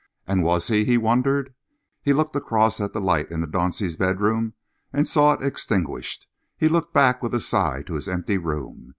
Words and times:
And 0.25 0.41
was 0.43 0.67
he, 0.69 0.83
he 0.83 0.97
wondered? 0.97 1.53
He 2.01 2.11
looked 2.11 2.35
across 2.35 2.81
at 2.81 2.91
the 2.91 2.99
light 2.99 3.29
in 3.29 3.41
the 3.41 3.45
Daunceys' 3.45 3.97
bedroom 3.97 4.55
and 4.91 5.07
saw 5.07 5.33
it 5.33 5.45
extinguished. 5.45 6.25
He 6.57 6.67
looked 6.67 6.91
back 6.91 7.21
with 7.21 7.35
a 7.35 7.39
sigh 7.39 7.83
to 7.85 7.93
his 7.93 8.09
empty 8.09 8.39
room. 8.39 8.89